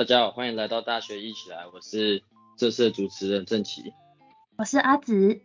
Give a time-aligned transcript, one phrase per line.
[0.00, 2.22] 大家好，欢迎来到大学一起来，我是
[2.56, 3.92] 这次的主持人郑奇。
[4.56, 5.38] 我是阿紫。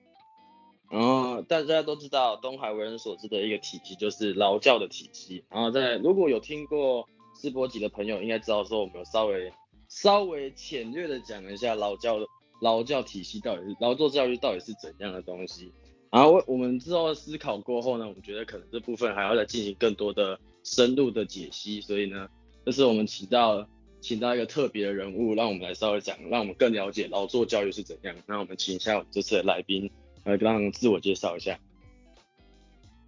[0.89, 5.43] 然后大家都知道，东海为人所知的一个体系就是劳教的体系。
[5.49, 7.05] 然后在如果有听过
[7.37, 9.51] 世博集的朋友，应该知道说我们有稍微
[9.89, 12.15] 稍微浅略的讲一下劳教
[12.61, 15.69] 劳教体系到底是劳作教育到底是怎样的东西。
[16.09, 21.81] 然后我们之后思考过后呢，我们觉得可能这部分还要再进行更多的深入的解析。
[21.81, 22.29] 所以呢，
[22.65, 23.67] 这是我们请到
[24.05, 28.15] 请到一个特别的人物，让我们来稍微讲，让我们更了解劳作教育是怎样。
[28.27, 29.89] 那我们请一下这次的来宾。
[30.25, 31.57] 来，让自我介绍一下。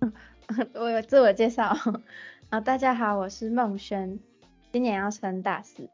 [0.73, 1.77] 我有自我介绍
[2.49, 4.17] 啊，大家好，我是孟轩，
[4.71, 5.87] 今年要升大四，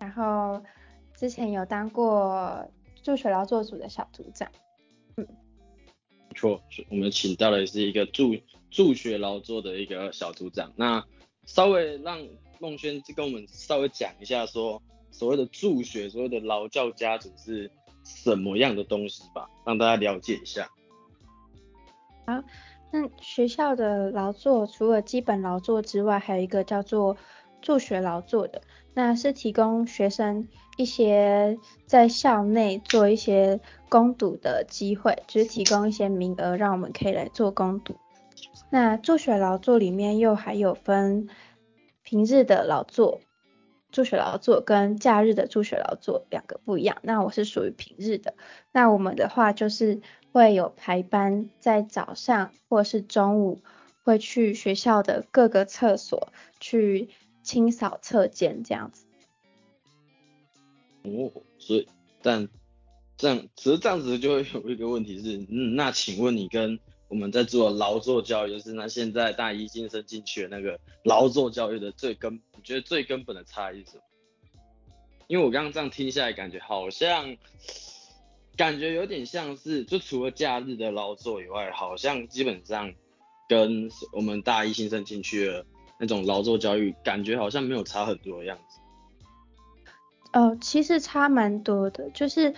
[0.00, 0.60] 然后
[1.14, 2.68] 之前有当过
[3.00, 4.50] 助学劳作组的小组长。
[5.18, 5.24] 嗯，
[6.30, 8.36] 没错，我们请到的是一个助
[8.72, 10.72] 助学劳作的一个小组长。
[10.74, 11.04] 那
[11.44, 12.18] 稍微让
[12.62, 17.70] 孟轩跟我们稍微讲一下，说所谓的助学，所谓的劳教家族是。
[18.04, 20.68] 什么样的东西吧，让大家了解一下。
[22.26, 22.42] 好，
[22.90, 27.16] 那学校的劳作除了基本劳作之外，还有一个叫做
[27.60, 28.60] 助学劳作的，
[28.92, 37.94] 那是提供学生一些在校内做一些攻读的机会，就是提供一些名额，让我们可以来做攻读。
[38.68, 41.28] 那助学劳作里面又还有分
[42.12, 43.22] 平日的劳作。
[43.90, 48.34] 助学劳作跟假日的助学劳作两个不一样，那我是属于平日的。
[48.70, 53.62] 那我们的话就是会有排班，在早上或是中午
[54.02, 57.08] 会去学校的各个厕所去
[57.42, 59.06] 清扫厕间这样子。
[61.04, 61.88] 哦，所以
[62.20, 62.46] 但
[63.16, 66.78] 这样，其实这样子就会有一个问题是，嗯，那请问你跟
[67.12, 74.02] 我们在做劳作教育，就是那现在大一新生进去的那个劳作教育的最根，你觉得最根本的差异是什么？
[75.26, 77.36] 因为我刚刚这样听下来，感觉好像，
[78.56, 82.94] 感觉有点像是，就除了假日的劳作以外，好像基本上
[83.46, 85.66] 跟我们大一新生进去的
[86.00, 88.80] 那种劳作教育，感觉好像没有差很多的样子。
[90.32, 92.54] 哦，其实差蛮多的，就是。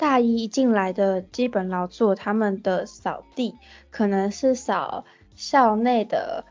[0.00, 3.54] 大一进来的基本劳作，他们的扫地
[3.90, 6.46] 可能是扫校内的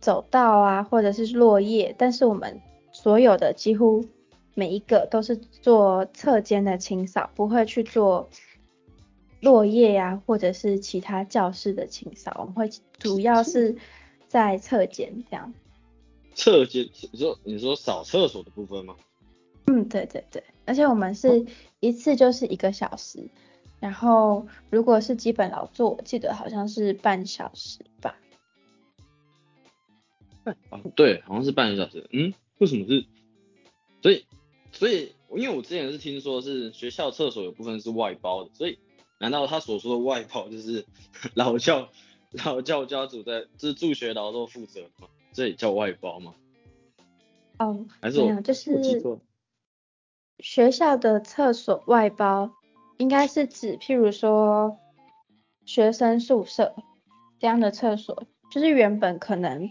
[0.00, 2.60] 走道啊，或者是落叶，但是我们
[2.92, 4.04] 所有的几乎
[4.52, 8.28] 每一个都是做侧间的清扫，不会去做
[9.40, 12.68] 落叶呀，或者是其他教室的清扫，我们会
[12.98, 13.78] 主要是
[14.28, 15.54] 在侧间这样。
[16.34, 18.94] 侧间，你说你说扫厕所的部分吗？
[19.66, 21.46] 嗯，对对对，而且我们是
[21.80, 23.28] 一次就是一个小时，
[23.78, 28.16] 然后如果是基本劳作，我记得好像是半小时吧。
[30.70, 32.08] 哦，对，好像是半个小时。
[32.12, 33.04] 嗯，为什么是？
[34.02, 34.24] 所以，
[34.72, 38.78] 所以，因为我之前是听说是学校厕所有部分是外包的，所以
[39.18, 40.86] 难道他所说的外包就是
[41.34, 41.90] 劳教
[42.44, 45.08] 劳教家族在就是助学劳动负责吗？
[45.32, 46.34] 这也叫外包吗？
[47.58, 49.20] 哦，还是我就是记错？
[50.42, 52.50] 学校的厕所外包，
[52.98, 54.78] 应该是指譬如说
[55.64, 56.74] 学生宿舍
[57.38, 59.70] 这样的厕所，就是原本可能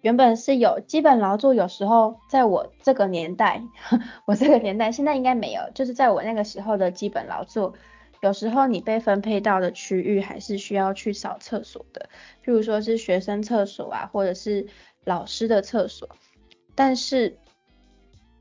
[0.00, 3.62] 原本是有基本劳作，有时候在我这个年代，
[4.26, 7.74] 我这个年代现在应该没有，就是在我那个时候的基本劳作，
[8.20, 12.08] 有时候你被分配到的区域还是需要去扫厕所的，
[12.44, 14.66] 譬如说是学生厕所啊，或者是
[15.04, 16.08] 老师的厕所，
[16.74, 17.38] 但是。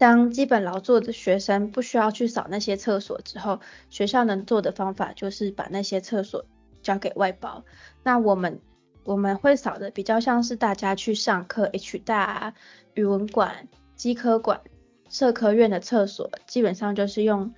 [0.03, 6.43] 当基本劳作的学生不需要去扫那些厕所之后，学校能做的方法就是把那些厕所
[6.81, 7.63] 交给外包。
[8.03, 8.59] 那我们
[9.05, 12.53] 我们会扫的比较像是大家去上课，H 大、
[12.95, 14.59] 语文馆、机科馆、
[15.07, 17.53] 社科院的厕所，基本上就是用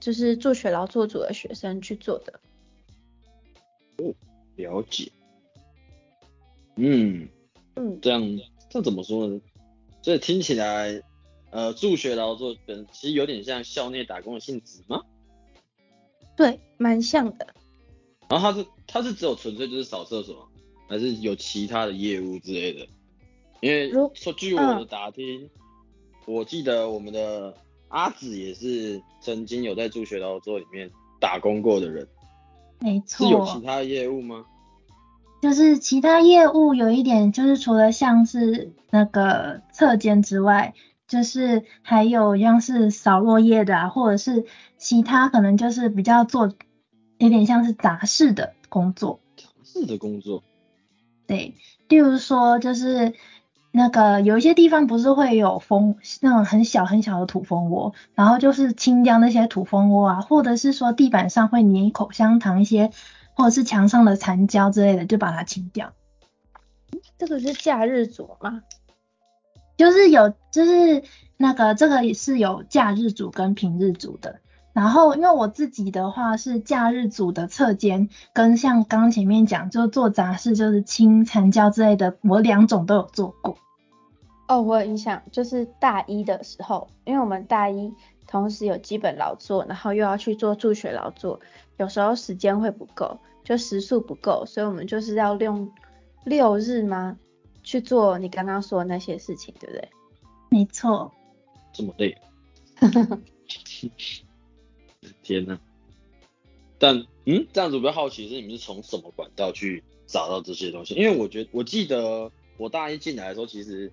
[0.00, 2.40] 就是助学劳作组的学生去做的。
[3.98, 4.12] 哦，
[4.56, 5.12] 了解。
[6.74, 7.28] 嗯
[7.76, 8.20] 嗯，这样
[8.68, 9.40] 这怎么说呢？
[10.02, 11.00] 所以听起来。
[11.50, 15.00] 呃，助学劳作跟其实有点像校内打工的性质吗？
[16.36, 17.46] 对，蛮像的。
[18.28, 20.48] 然后他是他是只有纯粹就是扫厕所，
[20.88, 22.86] 还是有其他的业务之类的？
[23.60, 25.48] 因为说据我的打听，
[26.26, 27.54] 我记得我们的
[27.88, 30.90] 阿紫也是曾经有在助学劳作里面
[31.20, 32.06] 打工过的人。
[32.80, 33.26] 没错。
[33.26, 34.44] 是有其他业务吗？
[35.40, 40.74] 就是其他业务有一点，就是除了像是那个侧间之外。
[41.08, 44.44] 就是还有像是扫落叶的啊，或者是
[44.76, 46.52] 其他可能就是比较做
[47.18, 49.20] 有点像是杂事的工作。
[49.36, 50.42] 杂事的工作。
[51.26, 51.54] 对，
[51.88, 53.14] 例如说就是
[53.72, 62.90] 那个有一些地方不是会有蜂那种很小很小的土蜂窝，然后就是清掉那些土蜂窝啊，或者是说地板上会粘口香糖一些，
[63.34, 65.92] 或者是墙上的残胶之类的，就把它清掉。
[67.18, 68.62] 这个是假日组吗？
[69.76, 71.02] 就是有，就是
[71.36, 74.40] 那个这个是有假日组跟平日组的。
[74.72, 83.56] 然后因为我自己的话是假日组的侧肩，跟像刚前面讲就做杂事就是清残胶之类的，我两种都有做过。
[84.48, 87.92] 哦，我有印象，就是大一的时候，因为我们大一
[88.26, 91.40] 同时有基本劳作，然后又要去做助学劳作，
[91.78, 95.72] 有时候时间会不够，就时数不够，所以我们就是要用
[96.24, 97.16] 六日吗
[97.66, 99.88] 去做你刚刚说的那些事情，对不对？
[100.48, 101.12] 没错。
[101.74, 102.16] 这么累。
[105.22, 105.58] 天呐！
[106.78, 110.94] 但嗯，这样子比较好奇是你们是从什么管道去找到这些东西？
[110.94, 113.90] 因为我觉得我记得我大一进来的时候，其实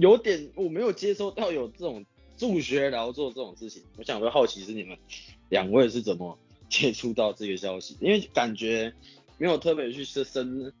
[0.00, 2.04] 有点我没有接收到有这种
[2.36, 3.82] 助学劳作这种事情。
[3.98, 4.96] 我想比较好奇是你们
[5.50, 6.38] 两位是怎么
[6.70, 7.98] 接触到这个消息？
[8.00, 8.94] 因为感觉
[9.36, 10.72] 没有特别去深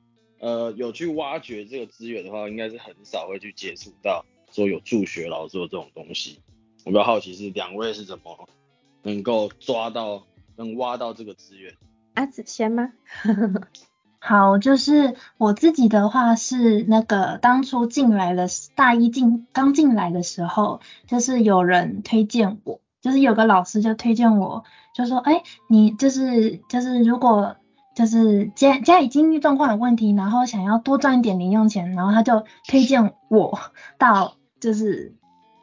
[0.42, 6.40] 呃有去挖掘这个资源的话，应该是很少会去接触到说有助学劳作这种东西。
[6.84, 8.48] 我比较好奇是两位是怎么。
[9.04, 10.22] 能够抓到，
[10.54, 11.74] 能挖到这个资源。
[12.14, 12.92] 阿子先吗？
[14.20, 18.46] 好，就是我自己的话是那个当初进来的
[18.76, 24.62] 大一进刚进来的时候，就是有人推荐我，就是有个老师就推荐我，
[24.94, 27.56] 就说，哎，你就是就是如果
[27.94, 33.58] 就是家家里经济状况有问题，然后想要多赚一点零用钱，然后他就推荐我
[33.98, 35.14] 到就是。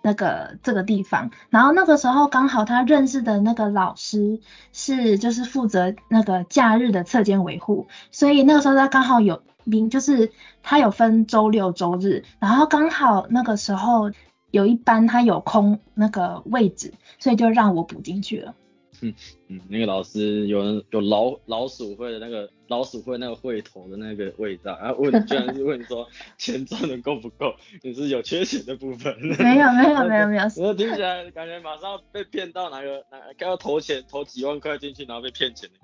[0.02, 4.40] 那个这个地方，然后那个时候刚好他认识的那个老师
[4.72, 10.32] 是就是负责那个假日的侧间维护，所以那个时候他刚好有名，就是
[10.64, 14.10] 他有分周六周日，然后刚好那个时候
[14.52, 18.56] 有一班他有空那个位置，所以就让我补进去了。
[19.02, 19.14] 嗯
[19.48, 26.08] 嗯，那个老师有人有老老鼠会的那个老鼠会那个会头的那个味道，然后问居然是问说
[26.38, 29.16] 钱赚的够不够，你是有缺钱的部分。
[29.20, 35.80] 没有没有没有没有，我 听起来感觉马上被骗到哪个哪该要投钱投几万块进去，然后被骗钱的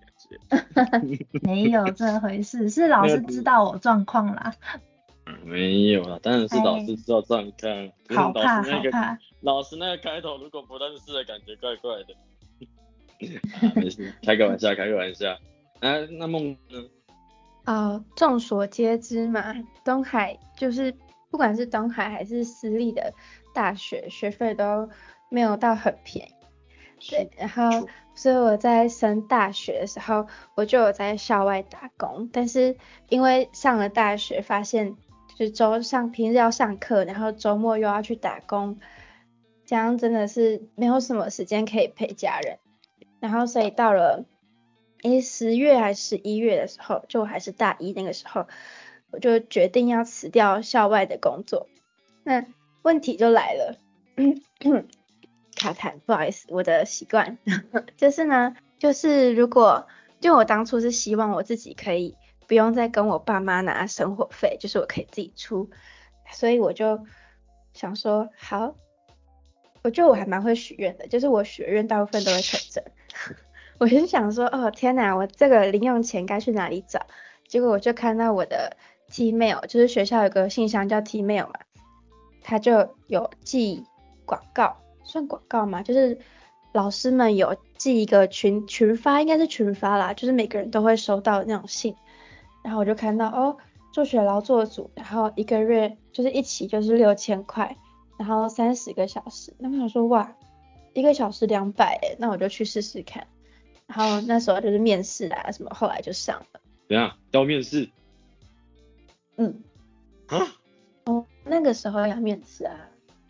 [0.81, 1.25] 感觉。
[1.41, 4.53] 没有这回事，是老师知道我状况啦。
[5.43, 7.91] 没有啦，当然是老师知道状况。
[8.09, 9.17] 好怕好怕。
[9.41, 12.13] 老师那个开头如果不认识的感觉怪怪的。
[13.75, 15.31] 没事，开个玩笑，开个玩笑。
[15.79, 16.83] 啊，那梦呢？
[17.65, 20.95] 哦，众所皆知嘛，东海就是
[21.31, 23.13] 不管是东海还是私立的
[23.53, 24.89] 大学，学费都
[25.29, 26.31] 没有到很便宜。
[27.09, 32.29] 对，然后所以我在升大学的时候，我就有在校外打工。
[32.31, 32.77] 但是
[33.09, 34.95] 因为上了大学，发现
[35.35, 38.79] 就是周上平日要上课，然后周末又要去打工，
[39.65, 42.59] 这样真的是没有什么时间可以陪家人。
[43.19, 44.25] 然后，所以到了
[45.03, 48.47] 诶十月还是十一月的时候，就还是大一那个时候，
[49.11, 51.67] 我就决定要辞掉校外的工作。
[52.23, 52.45] 那
[52.83, 53.77] 问题就来了，
[55.55, 57.37] 卡痰，不好意思，我的习惯
[57.97, 59.87] 就是呢，就是如果
[60.19, 62.15] 就我当初是希望我自己可以
[62.47, 65.69] 不用再跟我爸妈拿生活费，就是我可以自己出，
[66.31, 67.05] 所以我就
[67.73, 68.75] 想说，好，
[69.83, 72.83] 我觉得我还蛮会许愿的，就是我许愿大部分都会成真。
[73.79, 76.99] 我就想说，哦天哪，我这个零用钱该去哪里找？
[77.47, 78.77] 结果我就看到我的
[79.09, 81.53] T mail，就是学校有个信箱叫 T mail 嘛，
[82.41, 83.85] 他就有寄
[84.25, 85.81] 广告，算广告嘛？
[85.83, 86.17] 就是
[86.71, 91.95] 老师们有寄一个群群发，应该是群发啦，就是每个人都会收到那种信。
[92.63, 93.57] 然后我就看到，哦，
[93.91, 97.77] 做学劳作组，然后一个月就是一起就是六千块，
[98.17, 99.53] 然后三十个小时。
[99.59, 100.35] 那我想说，哇，
[100.95, 103.27] 一个小时两百，那我就去试试看。
[103.85, 106.61] 然后那时候就是面试啊什么，后来就上了。
[106.87, 107.15] 怎样？
[107.31, 107.89] 要面试？
[109.35, 109.61] 嗯。
[110.27, 110.39] 啊？
[111.03, 112.75] 哦，那个时候要面试啊。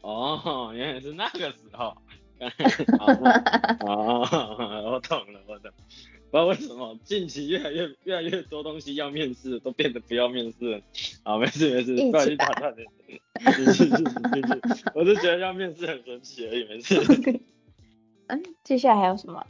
[0.01, 1.97] 哦，原来是那个时候。
[3.79, 5.71] 哦，我懂了，我懂。
[6.35, 10.81] 不知道为什么近期越来越越来越多东西要面试，都变得不要面试了。
[11.23, 13.21] 啊，没事没事，不好意思打断你。
[13.53, 17.39] 继续继续继续，我是觉得要面试很神奇而已，没事。
[18.27, 19.47] 嗯，接下来还有什么？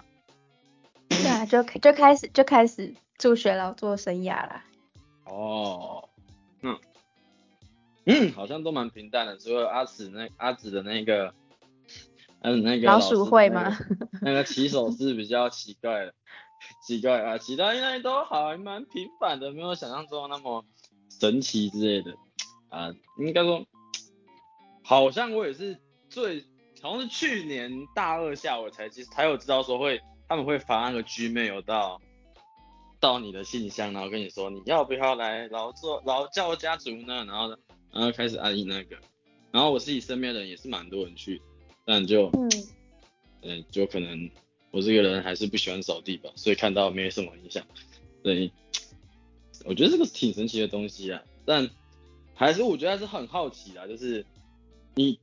[1.10, 4.64] 对啊，就就开始就开始助学劳作生涯啦。
[5.26, 6.08] 哦，
[6.62, 6.78] 嗯
[8.06, 11.34] 嗯，好像都蛮平淡的，除了阿紫那阿紫的那个，
[12.42, 13.76] 嗯那个老鼠会吗？
[14.22, 16.14] 那个起手是比较奇怪的，
[16.86, 20.64] 奇怪啊，其他应该都还蛮平凡的，没有想象中那么
[21.20, 22.16] 神奇之类的。
[22.70, 23.66] 啊，应该说，
[24.84, 25.78] 好像我也是
[26.10, 26.44] 最，
[26.82, 32.02] 好像是去年大二下我才其实才有知道说会他们会发那个 Gmail 到
[33.00, 37.24] 到你的信箱，然后跟你说你要不要来劳作劳教家族呢？
[37.26, 37.50] 然后，
[37.92, 38.98] 然后开始安利那个，
[39.52, 41.42] 然后我自己身边的人也是蛮多人去，
[41.86, 42.50] 但就嗯，
[43.44, 44.30] 嗯，就可能
[44.76, 47.66] 我这个人还是不喜欢扫地吧，所以看到没什么影响。
[48.22, 48.52] 对，
[49.64, 51.70] 我觉得这个挺神奇的东西啊，但
[52.34, 54.26] 还是我觉得还是很好奇啊，就是
[54.96, 55.18] 你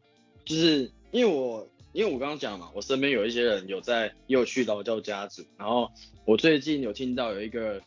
[0.47, 5.93] 就是因为我因为我刚刚讲嘛，我身边有一些人有在又去劳教家族，然后
[6.25, 7.83] 我最近有听到有一个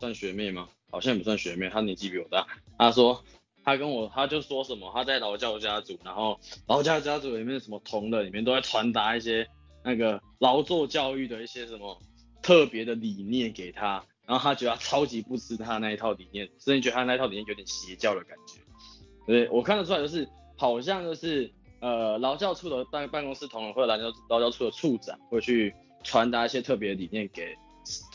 [0.00, 0.68] 算学妹吗？
[0.90, 3.22] 好像也不算学妹，她年纪比我大，她说
[3.62, 9.46] 她跟我，她就说什么她在劳教家族，然后劳教家族里面什么同的里面都在传达一些
[9.86, 11.96] 那个劳作教育的一些什么
[12.42, 18.60] 特别的理念给他，然后他觉得他超级不吃他那一套理念，甚至觉得他那一套理念有点邪教的感觉。
[19.26, 21.48] 对，我看得出来就是好像就是
[21.80, 27.54] 呃劳教处的办办公室同仁或者劳教劳教处的处长会去传达一些特别的理念给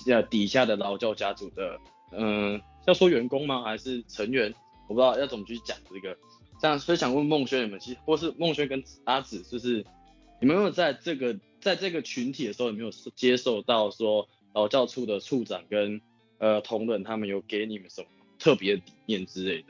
[0.07, 1.79] 呃底下的劳教家族的
[2.13, 4.53] 嗯、要说员工吗还是成员？
[4.89, 6.17] 我不知道要怎么去讲这个。
[6.59, 9.83] 这样所以想问孟轩你们其实或是孟轩跟阿紫，就是
[10.41, 16.01] 你们有没有在这个在这个群体的时候有没有接受到说劳教处的处长跟
[16.39, 18.07] 呃同仁他们有给你们什么
[18.39, 19.67] 特别的理念之类的？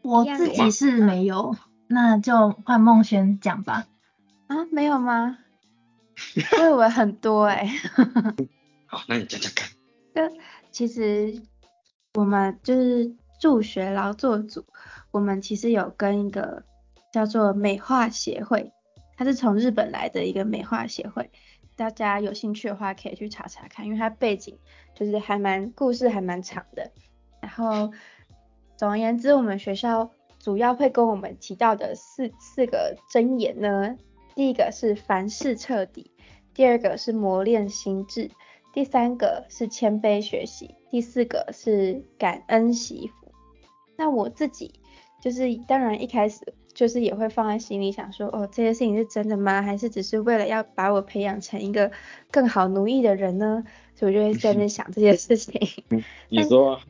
[0.00, 1.54] 我自己是没有，
[1.86, 3.86] 那就换梦轩讲吧。
[4.46, 5.38] 啊，没有吗？
[6.58, 7.68] 我以为很多哎、
[8.86, 9.68] 好，那你讲讲看。
[10.14, 10.36] 就
[10.70, 11.42] 其实
[12.14, 14.64] 我们就是助学劳作组，
[15.10, 16.64] 我们其实有跟一个
[17.12, 18.72] 叫做美化协会，
[19.16, 21.30] 它是从日本来的一个美化协会，
[21.76, 24.58] 大家有兴趣的话可以去查查看，因为它背景
[24.94, 26.90] 就是还蛮故事还蛮长的。
[27.40, 27.92] 然后
[28.76, 33.96] 总而言之，我们学校主要会跟我们提到的四四个箴言呢，
[34.34, 36.10] 第一个是凡事彻底，
[36.54, 38.30] 第二个是磨练心智，
[38.72, 43.32] 第三个是谦卑学习，第四个是感恩惜福。
[43.96, 44.80] 那我自己
[45.20, 49.62] 就是当然一开始就是也会放在心里想说，哦，这些事情是真的吗？
[49.62, 51.90] 还是只是为了要把我培养成一个
[52.30, 53.64] 更好奴役的人呢？
[53.94, 55.84] 所以我就会在那边想这些事情。
[56.30, 56.80] 你说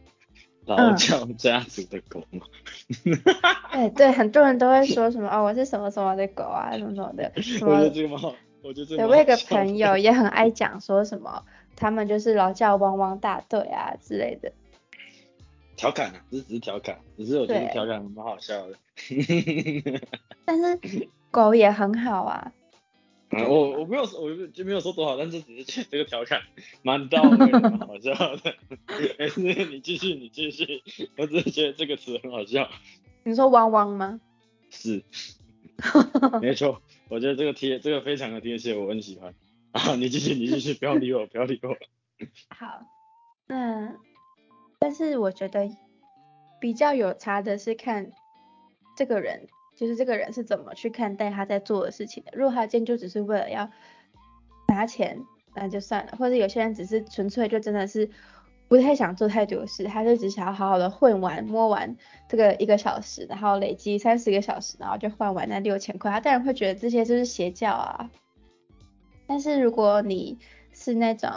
[0.64, 2.46] 劳教家族的狗吗？
[3.72, 14.52] 对 对，很多人都会说什么哦，我是什么什么的狗啊，什么什么的，什么我觉得这个蛮好，我觉得这个对，蛮我有个朋友也很爱讲说什么，他们就是劳教汪汪大队啊之类的。
[15.76, 18.76] 调侃啊，这只是调侃，只是我觉得对调侃蛮好笑的。
[20.44, 22.52] 但是狗也很好啊，
[23.30, 26.42] 嗯，我我没有说，我就没有说多好，但是只是觉得这个调侃
[26.82, 28.54] 蛮到位的，蛮好笑的。
[29.18, 30.82] 没事，你继续，你继续。
[31.16, 32.68] 我只是觉得这个词很好笑。
[33.24, 34.20] 你说汪汪吗？
[34.70, 35.02] 是，
[36.42, 39.34] 没错，我觉得这个贴，这个非常的贴切，我很喜欢。
[39.72, 41.74] 啊，你继续，你继续，不要理我，不要理我。
[42.50, 42.84] 好，
[43.46, 43.94] 那
[44.82, 45.70] 但是我觉得
[46.58, 48.10] 比较有差的是看
[48.96, 49.46] 这个人，
[49.76, 52.32] 就是这个人是怎么去看待他在做的事情的。
[52.34, 53.70] 如果他今天就只是为了要
[54.66, 55.20] 拿钱，
[55.54, 58.10] 那就算了；或者有些人只是纯粹就真的是
[58.66, 61.96] 不太想做太多事，他就只想要好好的混完摸完
[62.28, 68.10] 这个一个小时，然后累积三十个小时，然后就换完那六千块，他当然会觉得这些就是邪教啊。
[69.28, 70.40] 但是如果你
[70.72, 71.30] 是那种，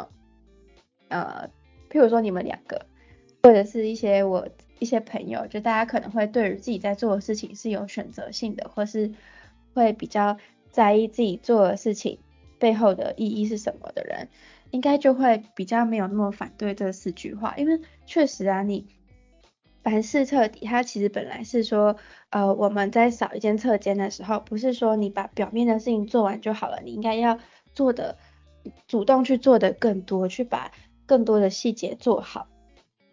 [1.09, 1.47] 呃，
[1.91, 2.87] 譬如说你们两个，
[3.45, 4.49] 或者是一些我
[4.79, 9.11] 一些朋友，就大家可能会对于自己在做的事情是有选择性的，或是
[9.75, 10.37] 会比较
[10.71, 12.17] 在意自己做的事情
[12.57, 14.29] 背后的意义是什么的人，
[14.71, 18.87] 应该就会比较没有那么反对这四句话，因为确实啊，你
[19.83, 21.97] 凡事彻底，它其实本来是说，
[22.31, 27.37] 呃，我们在扫一间厕间的时候，不是说你把表面的事情做完就好了，你应该要
[27.75, 28.17] 做的
[28.87, 30.71] 主动去做的更多，去把
[31.05, 32.47] 更多的细节做好。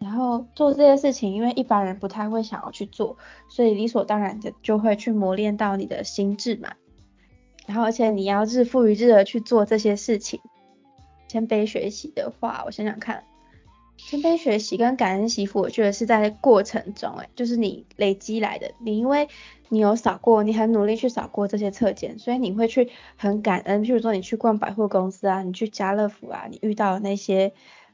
[0.03, 3.17] 然后做这些事情，因为一般人不太会想要去做，
[3.47, 6.73] 所以理所当然的就会去磨练到你的心智嘛。
[7.65, 10.41] 然后而且你要日复一日的去做这些事情。
[11.29, 13.23] 谦卑学习的话，我想想看，
[13.97, 18.71] 谦卑学习跟感恩惜福，我觉得是在过程中，哎，就是你累积来的。
[18.79, 19.29] 你因为
[19.69, 23.83] 你有扫过，你很努力去扫过这些册件，所以你会去很感恩。
[23.83, 27.53] 譬如说你去逛百货公司啊，你去家乐福啊，你遇到那些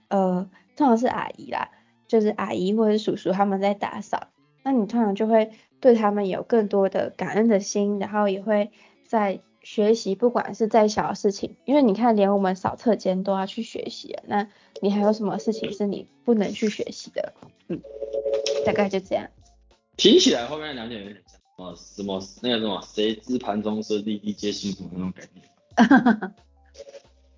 [0.10, 1.70] 呃，通常是阿姨啦，
[2.10, 4.28] 就是阿姨或者叔叔他们在打扫，
[4.64, 8.72] 那你通常就会对他们有更多的感恩的心，然后也会
[9.08, 14.50] 在学习，不管是再小的事情，因为你看，连我们扫厕间都要去学习，那
[14.82, 17.34] 你还有什么事情是你不能去学习的？
[17.68, 17.80] 嗯，
[18.66, 19.30] 大概就这样。
[19.96, 26.34] 听起来后面两点有点像什么什么那个什么谁知盘中餐，粒粒皆辛苦那种感觉，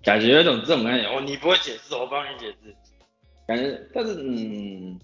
[0.02, 1.06] 感觉有种这种感觉。
[1.06, 2.74] 哦，你不会解释，我帮你解释。
[3.46, 4.98] 感觉，但是嗯，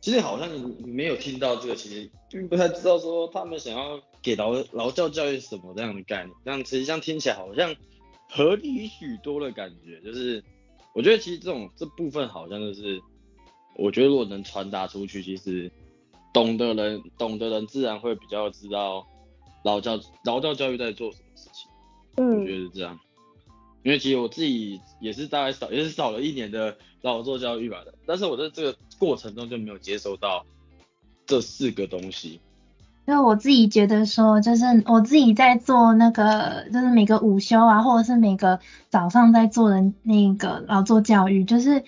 [0.00, 0.48] 其实好像
[0.84, 6.36] 没有听到这个，其实并不太知道说他们想要给劳劳教教育什么这样的概念。
[6.44, 7.74] 这样实际上听起来好像
[8.28, 10.42] 合理许多的感觉，就是
[10.94, 13.00] 我觉得其实这种这部分好像就是，
[13.76, 15.70] 我觉得如果能传达出去，其实。
[16.30, 19.04] 懂的人，懂的人自然会比较知道
[19.64, 21.70] 劳教劳教教育在做什么事情。
[22.16, 23.00] 嗯，我觉得是这样。
[23.88, 30.44] 因为其实我自己也是大概少，也是少了一年的劳作教育吧的，但是我在这个过程中就没有接收到
[31.24, 32.38] 这四个东西。
[33.06, 41.82] 因为我自己觉得说，就是我自己在做那个，就是每个午休啊，或者是每个早上在做的那个劳作教育，就是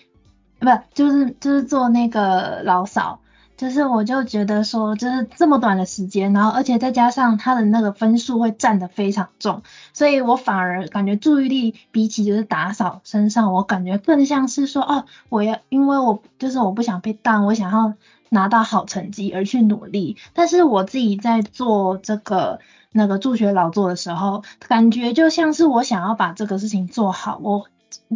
[0.59, 3.21] 不就是就是做那个劳扫。
[3.61, 9.63] 就是我就觉得说，就是这么短的时间，然后而且再加上他的那个分数会占得非常重，
[9.93, 17.93] 所以我反而感觉注意力比起就是打扫身上，我感觉更像是说，哦，我要因为我就是我不想被当，我想要
[18.31, 20.17] 拿到好成绩而去努力。
[20.33, 22.61] 但是我自己在做这个
[22.93, 27.67] 那个助学劳作的时候，感觉就像是我想要把这个事情做好，我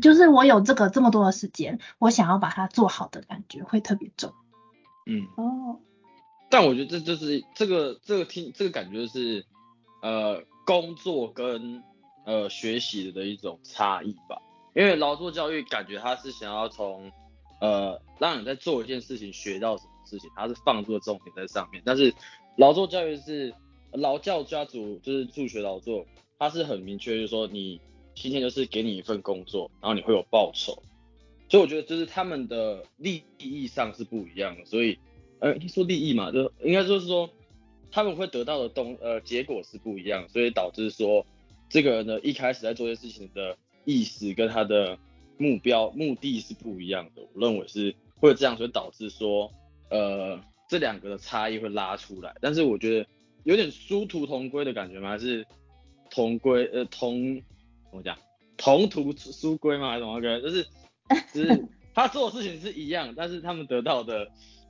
[0.01, 4.33] 就是我有这个这么多的时间，我想要把它做好的感觉会特别重。
[5.06, 5.26] 嗯。
[5.37, 5.78] 哦，
[6.50, 9.44] 但我觉得这就是这个这个听这个感觉是
[10.02, 11.82] 呃工作跟
[12.25, 14.40] 呃学习的一种差异吧，
[14.75, 17.11] 因为劳作教育感觉他是想要从
[17.61, 22.14] 呃让你在做一件事情学到什么事情，他是放入了重点在上面，但是
[22.56, 23.54] 劳作教育是
[23.92, 26.06] 劳教家族就是助学劳作，
[26.38, 27.80] 他是很明确就是说你
[28.14, 30.82] 今天就是给你一份工作，然后你会有报酬。
[31.54, 34.99] 所以我觉得就是他们的利益上是不一样的，所以
[35.38, 37.30] 呃你说利益嘛，就应该就是说
[37.93, 41.25] 他们会得到的东呃结果是不一样，所以导致说
[41.69, 44.99] 这个人呢一开始在做这事情的意思跟他的
[45.38, 49.49] 目标目的是不一样的，我认为是会这样，所以导致说
[49.90, 53.06] 呃这两个的差异会拉出来，但是我觉得
[53.45, 55.10] 有点殊途同归的感觉吗？
[55.10, 55.47] 还是
[56.10, 57.40] 同归呃同
[57.93, 58.19] 怎么讲
[58.56, 59.90] 同途书归吗？
[59.90, 60.67] 还是什么感就是。
[61.34, 64.26] 就是他做的事情是一样，但是他们得到的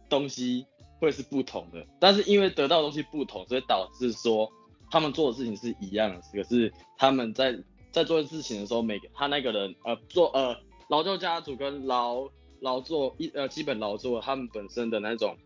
[0.08, 0.66] 东西
[0.98, 1.86] 会是不同的。
[2.00, 4.50] 但是因为得到的东西不同，所以导致说
[4.90, 6.20] 他们做的事情是一样的。
[6.32, 7.56] 可是他们在
[7.92, 10.56] 在做事情的时候，每个他那个人呃做呃
[10.88, 12.28] 劳作家族跟劳
[12.60, 15.36] 劳作一呃基本劳作，他们本身的那种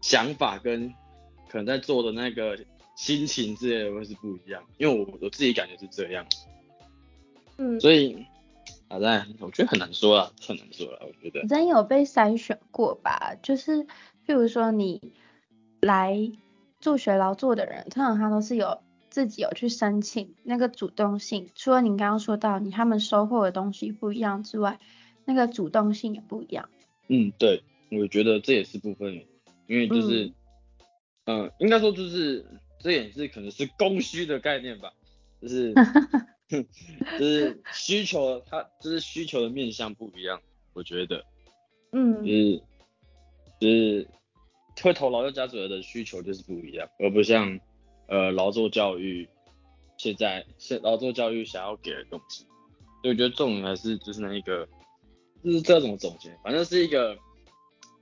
[0.00, 0.92] 想法跟
[1.48, 2.58] 可能在做的那个
[2.96, 4.62] 心情之类的会是不一样。
[4.78, 6.26] 因为我我自己感觉是这样。
[7.56, 8.26] 嗯，所以。
[8.94, 11.40] 好在，我觉得很难说啊，很难说了，我觉得。
[11.48, 13.34] 人有被筛选过吧？
[13.42, 13.82] 就是，
[14.24, 15.12] 譬如说你
[15.80, 16.30] 来
[16.78, 18.78] 助学劳作的人，通常他都是有
[19.10, 21.50] 自己有去申请那个主动性。
[21.56, 24.78] 除了你刚刚说到你他们收获的东西不一样之外，
[25.24, 26.68] 那个主动性也不一样。
[27.08, 29.12] 嗯，对，我觉得这也是部分，
[29.66, 30.30] 因为就是，
[31.24, 32.46] 嗯，应该说就是
[32.78, 34.92] 这也是可能是供需的概念吧，
[35.42, 35.74] 就是。
[37.18, 40.40] 就是需求，它就是需求的面向不一样，
[40.72, 41.24] 我觉得，
[41.92, 42.62] 嗯，就是
[43.60, 44.08] 就是
[44.82, 47.58] 会投劳教家族的需求就是不一样，而不像
[48.08, 49.28] 呃劳作教育
[49.96, 52.44] 现在现劳作教育想要给的东西，
[53.02, 54.68] 所以我觉得重点还是就是那一个，
[55.42, 57.16] 就是这种总结，反正是一个，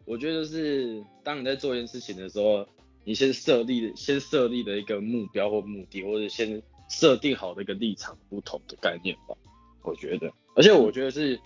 [0.05, 2.67] 我觉得是当你在做一件事情的时候，
[3.05, 6.63] 你先设立先设立的一个目标或目的，或者先。
[6.93, 9.35] 设定好的一个立场不同的概念吧，
[9.83, 11.41] 我觉得，而且我觉得是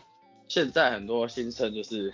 [0.49, 2.13] 现在很多新生就是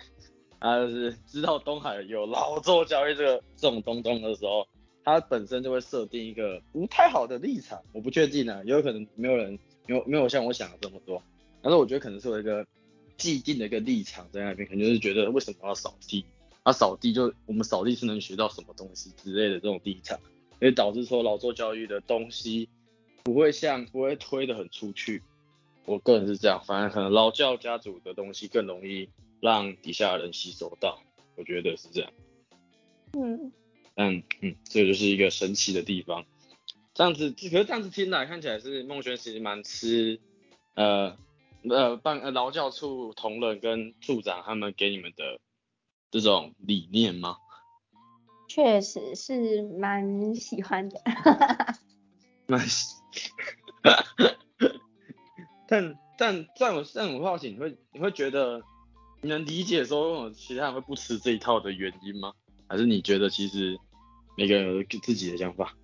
[0.60, 4.68] 他就是知道东海有劳作教育这个这种东东的时候，
[5.02, 11.20] 他本身就会设定一个不太好的立场，我不确定啊，有可能没有人没有没有像我想的这么多，
[11.62, 12.66] 但是我觉得可能是有一个
[13.16, 16.22] 既定的一个立场在那边，肯定是觉得为什么要扫地，
[16.64, 20.20] 啊扫地就我们扫地是能学到什么东西之类的这种立场，
[20.58, 22.68] 所以导致说劳作教育的东西。
[23.24, 25.22] 不会像不会推的很出去，
[25.84, 29.08] 我个人是这样，反而可能劳教家族的东西更容易
[29.40, 31.00] 让底下人吸收到，
[31.36, 32.12] 我觉得是这样。
[33.14, 33.52] 嗯，
[33.96, 36.24] 嗯嗯，这就是一个神奇的地方。
[36.94, 40.20] 这样子，可是这样子听来看起来是孟轩其实蛮吃
[40.74, 41.16] 呃
[41.68, 45.40] 呃办呃劳教处同仁跟处长他们给你们的
[46.10, 47.36] 这种理念吗？
[48.48, 51.00] 确实是蛮喜欢的。
[52.46, 53.01] 蛮喜。
[55.68, 58.62] 但但在我但我好奇，你会你会觉得
[59.20, 62.32] 你能理解说其他人会不吃这一套的原因吗？
[62.68, 63.78] 还是你觉得其实
[64.36, 65.74] 每个人有自己的想法。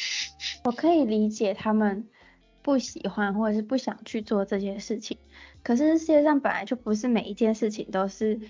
[0.64, 2.08] 我可以理解他们
[2.62, 5.18] 不喜欢或者是不想去做这件事情，
[5.62, 8.40] 可是世界上本来就不是每一件事情都是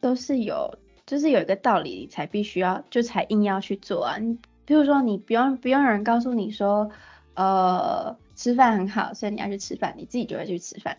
[0.00, 4.18] 都是有，就是有一个道理你才必须要就才硬要去做啊。
[4.18, 6.90] 你比如说你不用不用有人告诉你说，
[7.40, 10.98] 呃，吃饭很好，所以你要去吃饭，你自己就会去吃饭。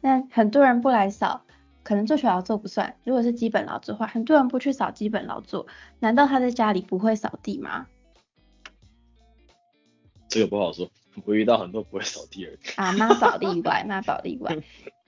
[0.00, 1.42] 那很多人不来扫，
[1.82, 2.96] 可能做学劳作不算。
[3.04, 5.66] 如果是基本劳作的话，很多人不去扫基本劳作，
[5.98, 7.86] 难道他在家里不会扫地吗？
[10.28, 10.88] 这个不好说，
[11.26, 12.58] 我遇到很多不会扫地的人。
[12.76, 14.56] 啊，妈宝例外， 妈宝例外。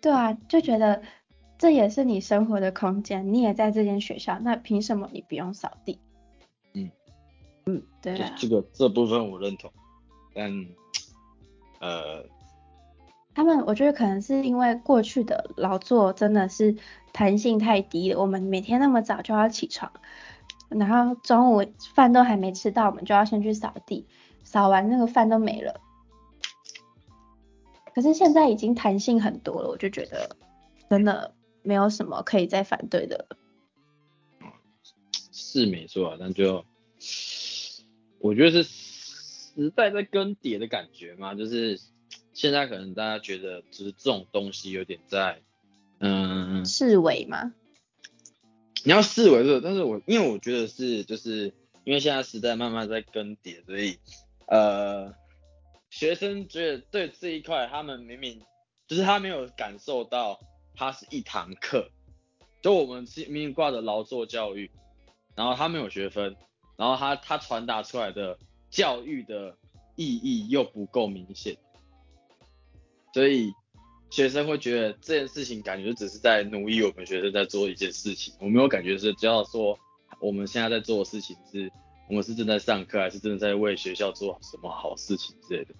[0.02, 1.00] 对啊，就觉得
[1.56, 5.98] 这也是你生活的空间，你也在这间学校，那凭什么你不用扫地？
[6.74, 6.90] 嗯
[7.64, 8.34] 嗯，对啊。
[8.36, 9.72] 这个这部分我认同，
[10.34, 10.66] 但
[11.80, 12.26] 呃，
[13.34, 16.76] 他们我觉得可能是因为过去的劳作真的是
[17.12, 19.92] 弹性太低了，我们每天那么早就要起床，
[20.68, 24.06] 然后中午饭都还没吃到，我们就要先去扫地。
[24.42, 25.80] 扫完那个饭都没了，
[27.94, 30.36] 可是现在已经弹性很多了，我就觉得
[30.90, 33.26] 真的没有什么可以再反对的。
[35.32, 36.64] 是没错啊，但就
[38.18, 38.62] 我觉得是
[39.56, 41.80] 时代在更迭的感觉嘛，就是
[42.32, 45.42] 现在可能大家觉得就是这种东西有点在
[46.00, 47.54] 嗯视为吗？
[48.84, 51.52] 你要视为是，但是我因为我觉得是就是
[51.84, 53.98] 因为现在时代慢慢在更迭，所以。
[54.46, 55.14] 呃，
[55.88, 58.42] 学生觉得对这一块，他们明明
[58.86, 60.38] 就是他没有感受到，
[60.76, 61.88] 它是一堂课，
[62.60, 64.70] 就我们是明明挂着劳作教育，
[65.34, 66.36] 然后他没有学分，
[66.76, 68.38] 然后他他传达出来的
[68.74, 69.56] 教育的
[69.94, 71.56] 意义又不够明显，
[73.12, 73.52] 所以
[74.10, 79.78] 学生会觉得这件事情感觉只是在奴役我们学生在做一件事情，我没有感觉是只要说
[80.20, 81.70] 我们现在在做的事情是。
[82.06, 85.74] 我们是正在上课，还是真的在为学校做什么好事情之类的？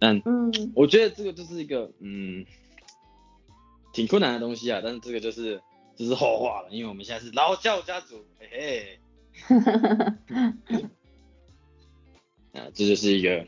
[0.00, 2.44] 但嗯，我觉得这个就是一个嗯，
[3.92, 4.80] 挺困难的东西啊。
[4.82, 5.62] 但是这个就是
[5.94, 8.98] 这是后话了，因为我们现在是劳教家族，嘿
[9.48, 10.84] 嘿。
[12.52, 13.46] 啊，这就是一个，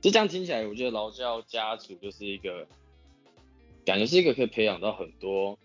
[0.00, 2.66] 就这样听起来，我觉得劳教家族就是一个，
[3.84, 5.58] 感觉是一个可以培养到很多。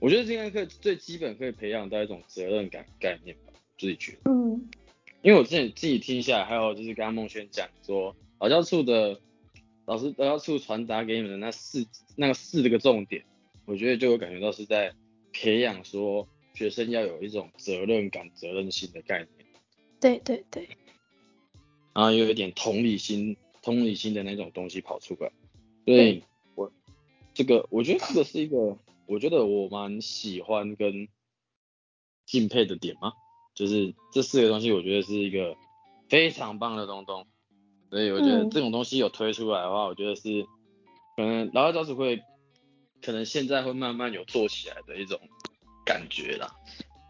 [0.00, 3.52] 我觉得这堂课最基本可以培养到一种责任感概念吧。
[3.78, 4.68] 自己觉得，嗯，
[5.22, 9.20] 因为我之前自己听下来，还有就是刚刚孟轩讲说，劳教处的
[9.86, 11.86] 老师劳教处传达给你们的那四
[12.16, 13.24] 那个四个重点，
[13.64, 14.92] 我觉得就有感觉到是在
[15.32, 19.43] 培养说学生要有一种责任感、责任心的概念。
[20.04, 20.68] 对对对。
[21.94, 25.32] 然后又有一点同理心、同理心的那种东西跑出来，
[25.86, 26.22] 所以
[26.54, 26.70] 我
[27.32, 31.08] 这个我觉得这个是一个，我觉得我蛮喜欢跟
[32.26, 33.14] 敬佩的点吗？
[33.54, 35.56] 就是这四个东西，我觉得是一个
[36.10, 37.26] 非常棒的东东，
[37.88, 40.44] 所以我觉得这种东西有推出来的话，我觉得是
[41.16, 42.22] 可能劳教招组会
[43.00, 45.18] 可能现在会慢慢有做起来的一种
[45.86, 46.54] 感觉啦。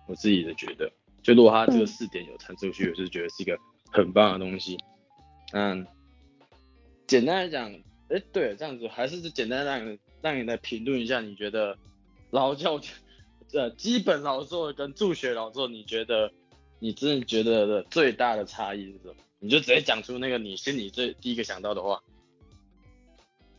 [0.06, 0.92] 我自己的觉得，
[1.24, 3.58] 就如果他这个四点有传出去，我是觉得是一个
[3.90, 4.78] 很棒的东西。
[5.52, 5.84] 嗯，
[7.06, 7.72] 简单来讲，
[8.08, 11.76] 哎，对，这样子还是简单让你让你来评论一下，你觉得
[12.30, 12.78] 劳教。
[13.52, 16.32] 呃，基本劳作跟助学劳作，你觉得
[16.80, 19.14] 你真的觉得的最大的差异是什么？
[19.38, 22.02] 你就直接讲出那个你心里最第一个想到的话。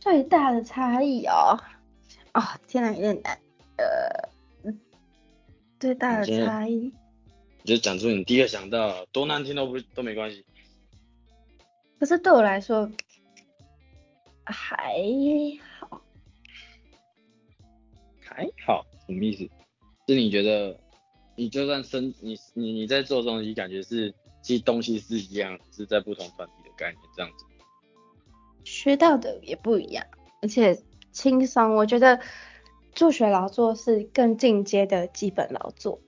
[0.01, 1.58] 最大的差异哦，
[2.34, 3.39] 哦，天哪，有点难。
[3.78, 4.73] 呃，
[5.80, 6.91] 最大的差异。
[7.67, 10.45] 你就讲出你第一个想到，多难听都不都没关系。
[11.99, 12.88] 可是对我来说
[14.43, 15.01] 还
[15.80, 15.99] 好。
[18.19, 19.49] 还好，什么意思？
[20.08, 20.80] 是你觉得，
[21.36, 27.45] 你就算生你你你在做东西，感觉是其实东西是一样，只是在不同团体的概念这样子。
[28.63, 30.06] 学到的也不一样，
[30.43, 30.80] 而且
[31.12, 31.75] 轻松。
[31.75, 32.21] 我觉得
[32.93, 35.99] 助学劳作是更进阶的基本劳作。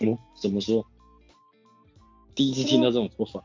[0.00, 0.84] 嗯，怎么说？
[2.34, 3.44] 第一次听到这种说法。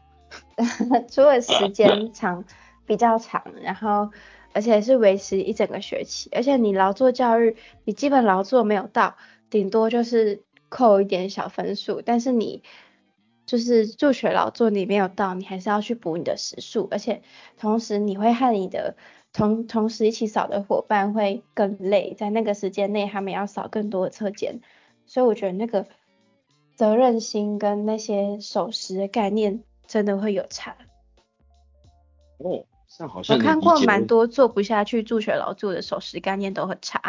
[1.12, 2.44] 除了时间长
[2.86, 4.10] 比较长，然后
[4.54, 9.16] 而且是维持一整个学期，而且你劳作教育，你基本劳作没有到。
[9.50, 12.64] 顶多就是扣一点小分数，但是你
[13.46, 17.22] 就是助学劳作你没有到，你还是要去补你的时数，而且
[17.60, 18.96] 同时你会和你的
[19.32, 24.62] 同同时一起扫的伙伴会更累，在那个时间内他们要扫更多的车间，
[25.06, 25.86] 所以我觉得那个
[26.76, 30.76] 责任心跟那些守时的概念真的会有差。
[32.38, 37.00] 哦，像好像我看过蛮多做不下去助学劳作的守时概念都很差。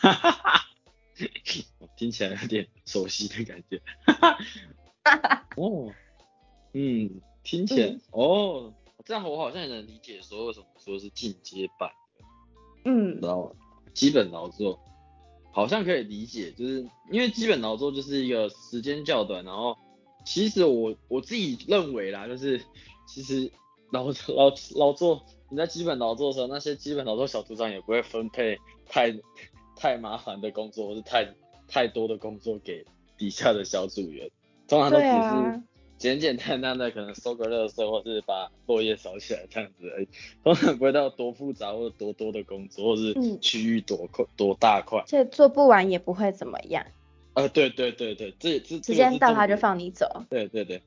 [0.00, 0.60] 哈哈哈。
[1.96, 3.80] 听起来有点熟悉的感觉。
[4.04, 4.38] 哈
[5.04, 5.92] 哈哦，
[6.72, 8.74] 嗯，听起来、嗯哦，
[9.04, 12.24] 这样我好像也能理解说为什么说是进阶版的，
[12.84, 13.50] 嗯知道吗？
[13.94, 14.80] 基本劳作
[15.52, 19.76] 好像可以理解，就是因为基本劳作就是一个时间较短，然后
[20.24, 22.60] 其实我我自己认为啦，就是
[23.06, 23.50] 其实
[23.90, 29.14] 劳劳劳作你在基本劳作的时候，那些基本劳作小组长也不会分配太
[29.76, 31.34] 太麻烦的工作，或是太
[31.68, 32.84] 太多的工作给
[33.18, 34.30] 底下的小组员，
[34.66, 35.62] 通常都只是
[36.02, 40.08] 简简单单的可能收个垃圾，或是把落叶扫起来这样子而已，
[40.42, 45.02] 通常不会到多复杂或者多多的工作，或是嗯区域多块多大块。
[45.06, 46.84] 这做不完也不会怎么样，
[47.34, 49.56] 呃，对对对对，这这时间到他就。
[49.56, 50.24] 放你走。
[50.28, 50.82] 对对对，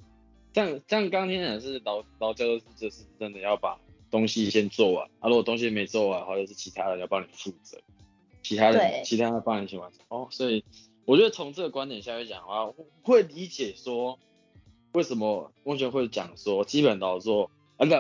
[0.52, 3.80] 这样这样刚听起来是劳劳教就是就是真的要把
[4.12, 7.78] 东西先做完，啊，如果东西没做完或者，是其他人要帮你负责，
[8.44, 10.02] 其他对人其他人帮你去完成。
[10.10, 10.66] 哦，所以
[11.06, 14.20] 我觉得从这个观点下去讲的话，我会理解说
[14.96, 17.94] 为什么翁学会讲说基本劳作，啊不，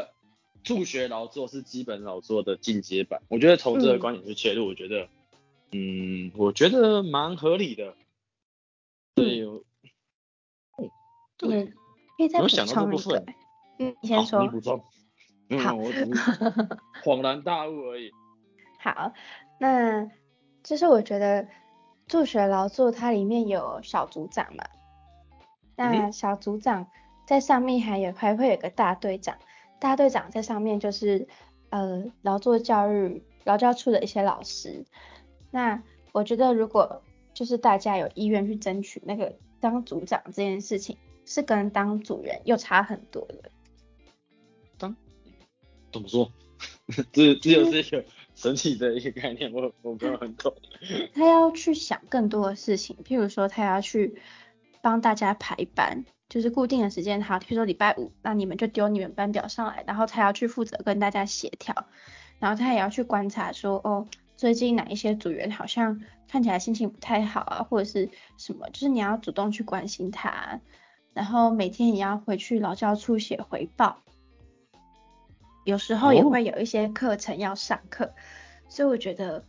[0.63, 3.21] 助学劳作是基本劳作的进阶版。
[3.27, 5.09] 我觉得从这个嗯观点去切入，我觉得，
[5.71, 7.95] 嗯，我觉得蛮合理的。
[9.13, 9.61] 对，我
[11.41, 11.73] 嗯，
[12.17, 13.25] 可以再补有想到这充一个。
[13.79, 14.41] 嗯，你先说。
[14.41, 14.81] 你补充。
[15.49, 16.05] 嗯，好我只是
[17.03, 18.09] 恍然大悟而已。
[18.79, 19.11] 好，
[19.59, 20.09] 那
[20.63, 21.45] 就是我觉得
[22.07, 24.79] 助学劳作它里面有小组长嘛，嗯
[25.75, 26.87] 那小组长
[27.27, 29.37] 在上面还有还会有个大队长，
[29.79, 31.27] 大队长在上面就是
[31.69, 34.85] 呃劳作教育劳教处的一些老师。
[35.51, 37.01] 那我觉得如果
[37.33, 43.51] 就是大家有意愿去争取那个当组长这件事情，是跟当组员又差很多的。
[45.91, 46.29] 怎么说？
[47.13, 48.03] 这这就是一个
[48.35, 50.53] 神奇的一个概念，我我没有很懂。
[51.13, 54.21] 他要去想更多的事情，譬如说他要去
[54.85, 61.87] 帮大家排班，就是固定的时间，好，比如说礼拜五，那你们就丢你们班表上来，然后他要去负责跟大家协调，
[62.37, 70.61] 然后他也要去观察说，哦，最近哪一些组员好像看起来心情不太好啊，或者是什么，就是你要主动去关心他，
[71.15, 74.03] 然后每天也要回去劳教处写回报。
[75.63, 78.13] 有时候也哦会有一些课程要上课，
[78.69, 79.45] 所以我觉得，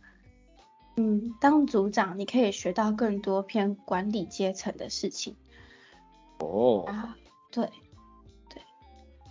[0.97, 5.35] 嗯，当组长你可以学到更多偏管理阶层的事情
[6.39, 7.15] 哦，啊。
[7.51, 7.69] 对，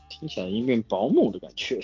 [0.09, 1.81] 听起来有点保姆的感觉。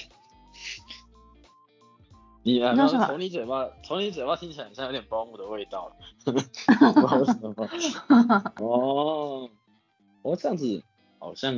[2.44, 5.96] 你啊，你从你嘴巴，从你嘴巴听起来像有点保姆的味道了，
[6.32, 8.52] 不知道为什么。
[8.64, 9.50] 哦，
[10.22, 10.82] 哦，这样子
[11.18, 11.54] 好像，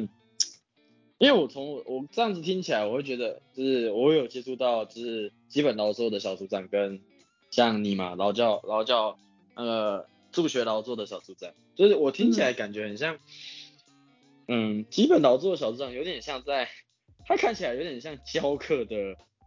[1.19, 7.01] 因为我从我这样子听起来，我会觉得就是我有接触到就是基本劳作的小组长跟
[7.55, 9.17] 像你嘛劳教劳教
[9.55, 13.17] 呃助学劳作的小组长，就是我听起来感觉很像，
[14.49, 16.69] 嗯，基本劳作的小组长有点像在，
[17.25, 18.97] 他看起来有点像教课的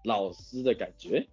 [0.06, 1.28] 老师的感觉。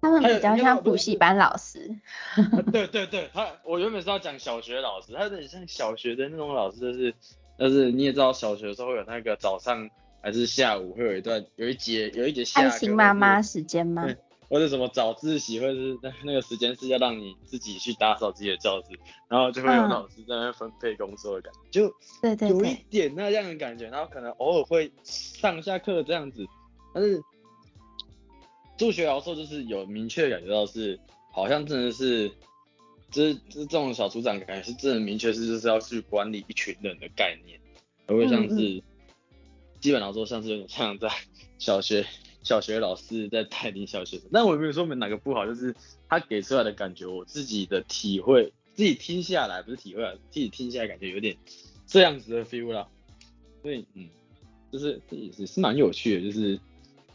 [0.00, 1.96] 他们比较像补习班老师。
[2.34, 7.14] 啊 对对对，他我原本是要讲小学老师，他有点像小学的那种老师，就是
[7.56, 9.88] 但是你也知道小学的时候会有那个早上
[10.20, 14.12] 还是下午会有一段有一节有一节下课爱心妈妈时间吗？
[14.50, 19.88] 对或者什么早自习，或者是那那个时间是要让你自己去打扫自己的教室，然后就会有嗯。
[19.88, 26.44] 老师在那边分配工作的感觉，就对对有一，点那样的感觉，然后可能偶尔会上下课这样子，
[26.92, 27.22] 但是
[28.76, 30.98] 助学老师就是有明确感觉到是，
[31.32, 32.28] 好像真的是，
[33.12, 37.60] 就是就是这种小组长感觉是真的明确是就是要去管理一群人的概念，
[38.06, 38.82] 而会像嗯是
[39.80, 41.08] 基本上说像是有点像在
[41.60, 42.04] 小学
[42.42, 45.74] 小学老师在带领小学生， 但我也没有说明哪个不好，就是
[46.08, 51.36] 他给出来的感觉，我自己的体会，自己听下来不是体会啊，自己听下来感觉有点
[51.86, 52.88] 这样子的 feel 啦。
[53.62, 54.08] 所以嗯，
[54.72, 56.58] 就是也是是蛮有趣的，就是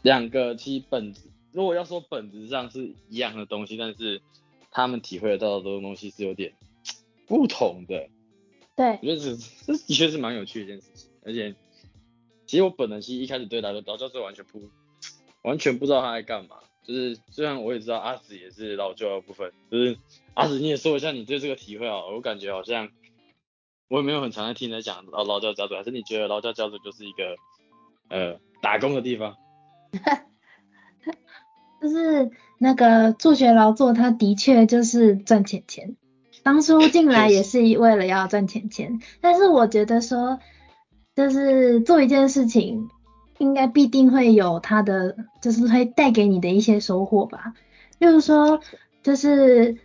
[0.02, 4.22] 两个其实本质，如果要说本质上是一样的东西，但是
[4.70, 6.52] 他们体会得到的东西是有点
[7.26, 8.08] 不同的。
[8.76, 9.36] 对我，觉得这
[9.66, 11.56] 这的确是蛮有趣的一件事情，而且
[12.46, 14.60] 其实我本人其实一开始对老老教是完全不
[15.46, 19.96] 完全不知道他在干嘛，就是虽然我也知道阿紫也是老教的部分，就是
[20.34, 22.88] 阿紫你也说一下你对这个体会啊，我感觉好像
[23.88, 27.36] 我也没有很常在听人家讲劳劳教家族，还是你觉得劳教家族就是一个
[28.08, 29.36] 呃打工的地方？
[31.80, 35.96] 就是那个助学劳作，它的确就是赚钱钱。
[36.42, 40.40] 当初进来也是 为了要赚钱钱，但是我觉得说，
[41.14, 42.88] 就是做一件事情，
[43.38, 47.54] 应该必定会有它的，就是会带给你的一些收获吧。
[47.98, 48.60] 例如说，
[49.02, 49.76] 就是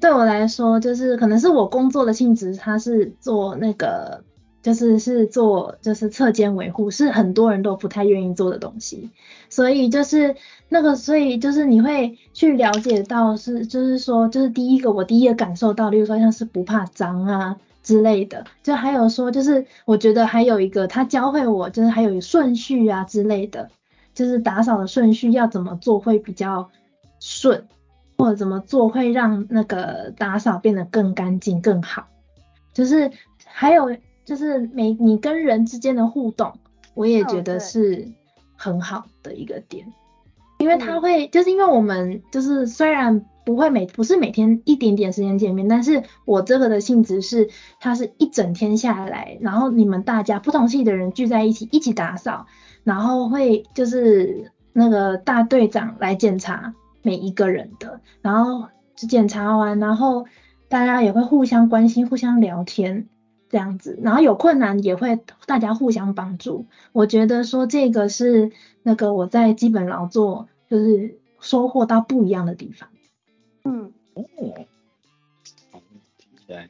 [0.00, 4.24] 对我来说，就是可能是我工作的性质，它是做那个，
[4.62, 9.10] 就是是做就是侧间维护，是很多人都不太愿意做的东西，
[9.50, 10.36] 所以就是
[10.68, 23.70] 那个，所以就是你会去了解到是，就是说，就是第一个我第一个感受到，例如说像是不怕脏啊之类的，就还有说就是我觉得还有一个他教会我，就是还有顺序啊之类的，
[24.12, 26.68] 就是打扫的顺序要怎么做会比较
[27.20, 27.68] 顺。
[28.16, 32.06] 或者怎么做会让那个打扫变得更干净更好，
[32.72, 33.10] 就是
[33.44, 36.56] 还有就是每你跟人之间的互动，
[36.94, 38.08] 我也觉得是
[38.54, 39.92] 很好的一个点，
[40.58, 52.46] 因为他会就是因为我们就是虽然不会每不是每天一点点时间见面，但是我这个的性质是它是一整天下来，然后你们大家不同系的人聚在一起一起打扫，
[52.82, 56.74] 然后会就是那个大队长来检查。
[57.06, 60.24] 每一个人的，然后检查完，然后
[60.70, 63.08] 大家也会互相关心、互相聊天
[63.50, 66.64] 这样子，然后有困难也会大家互相帮助。
[66.92, 68.52] 我觉得说这个是
[68.82, 72.88] 那个我在基本劳作就是收获到不一样的地方。
[73.64, 75.82] 嗯，哦，
[76.18, 76.68] 听起来，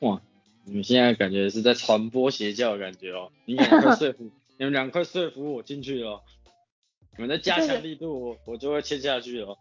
[0.00, 0.20] 哇，
[0.64, 6.22] 你们现在感觉是在传播邪教的感觉哦，你们快说服，你们两快说服我进去哦。
[7.16, 9.48] 你们的加强力度，我我就会签下去了。
[9.48, 9.56] 我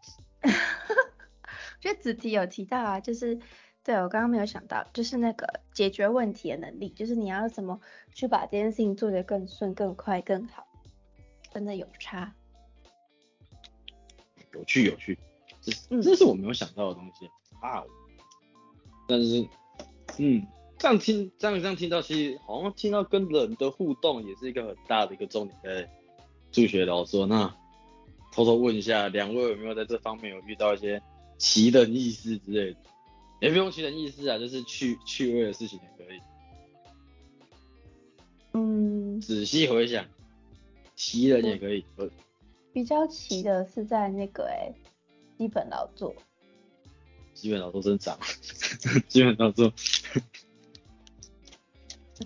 [1.82, 3.38] 觉得子题有提到啊，就是
[3.84, 7.82] 对我刚刚没有想到，就是那个解决问题的能力，就是你要怎么
[8.14, 10.66] 去把这件事情做得更顺、更快、更好，
[11.54, 12.34] 真的有差。
[14.54, 15.18] 有趣有趣，
[15.70, 17.28] 这这是我没有想到的东西
[17.62, 17.84] 啊。
[19.08, 19.48] 但是，
[20.18, 20.46] 嗯，
[20.78, 25.90] 这样听这样这样听到，其实好像听到跟人的互动也是一个很大的一个重点在。
[26.52, 27.56] 助学老说，那
[28.32, 31.00] 偷偷问一下，两位有没有在这方面有遇到一些
[31.38, 32.80] 奇人异事之类的？
[33.40, 36.20] 也不用奇人异事啊，就是趣趣味的事情也可以。
[38.54, 39.22] 嗯。
[39.22, 40.04] 仔细回想，
[40.96, 41.86] 奇人也可以。
[42.74, 44.74] 比较奇的是在那个哎，
[45.40, 46.14] 基本劳作。
[47.34, 48.20] 基本劳作真长。
[49.08, 49.72] 基本劳作。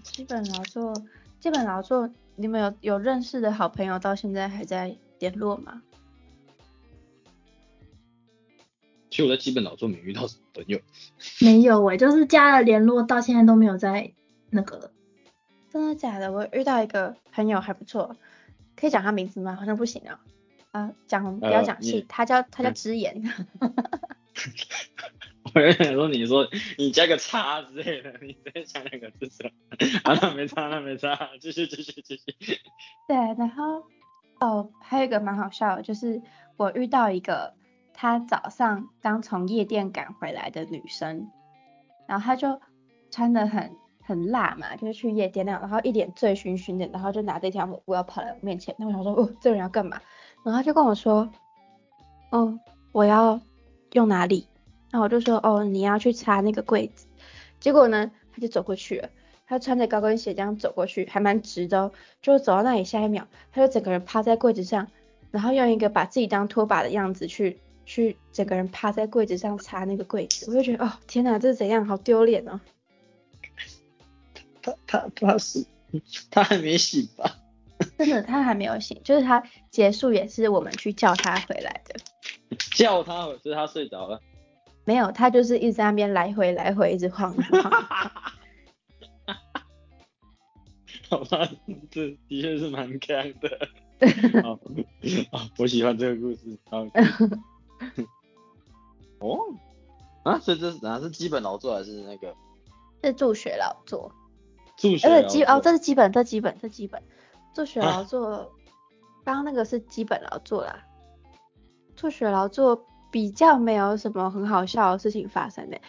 [0.02, 0.92] 基本劳作，
[1.40, 2.10] 基本劳作。
[2.36, 5.84] 你们有有认识的好朋友到现在还在联络吗？
[9.12, 10.80] 其实我在基本劳作没遇到什么朋友。
[11.40, 14.12] 没有哎，就是加了联络到现在都没有在
[14.50, 14.92] 那个。
[15.70, 16.32] 真的假的？
[16.32, 18.18] 我遇到一个朋友还不错，
[18.76, 19.56] 可以讲他名字吗？
[19.56, 20.20] 好像不行啊。
[20.74, 23.24] 啊，讲不要讲戏，他叫他叫直言。
[25.54, 26.48] 我有想说，你说
[26.80, 29.52] 你加个叉之类的，你再讲两个字什么？
[30.04, 32.24] 啊，那没差，那没差，继续继续继续。
[33.08, 33.84] 对，然后
[34.40, 36.24] 哦，还有一个蛮好笑的，就是
[36.58, 37.54] 我遇到一个，
[37.94, 41.30] 她早上刚从夜店赶回来的女生，
[42.08, 42.60] 然后她就
[43.12, 50.02] 穿的很很辣嘛，就是去夜店那样，然后一脸醉醺醺的，然后就拿着一条抹布要跑来我面前，那我想说，哦，这人要干嘛？
[50.44, 51.30] 然后就跟我说，
[52.32, 52.60] 哦，
[52.92, 53.40] 我要
[53.94, 54.48] 用哪里？
[54.92, 57.08] 然后我就说，哦，你要去擦那个柜子。
[57.60, 59.10] 结果呢，他就走过去了。
[59.46, 61.92] 他穿着高跟鞋这样走过去，还蛮直的。
[62.22, 64.88] 就走到那里，下一秒，他就整个人趴在柜子上，
[65.32, 70.50] 然后用一个把自己当拖把的样子去去整个人趴在柜子上擦那个柜子。
[70.50, 71.86] 我就觉得，哦，天哪，这是怎样？
[71.86, 72.60] 好丢脸哦。
[74.62, 75.66] 他他他是
[76.32, 77.38] 他还没醒吧？
[78.06, 81.96] 真的，他还没有醒，就是他结束也是我们去叫他回来的。
[82.76, 84.20] 叫他，所以他睡着了。
[84.86, 87.34] 没有，他就是一直在那边来回来回一直晃。
[91.10, 91.48] 好吧，
[91.92, 93.70] 这的确是蛮强的。
[94.42, 94.60] 好，
[95.58, 96.58] 我喜欢这个故事。
[96.70, 96.86] 好。
[99.20, 99.40] 哦，
[100.24, 102.36] 啊，所以这是哪是基本劳作还是那个？
[103.04, 104.12] 是助学劳作。
[104.76, 105.30] 助学劳作。
[105.30, 107.02] 基哦，这是基本，这基本，这基本。
[107.54, 108.52] 助学劳做，
[109.24, 110.86] 刚刚那个是基本劳作啦。
[111.96, 112.86] 助学劳作。
[113.14, 115.80] 比较没有什么很好笑的事情发生的，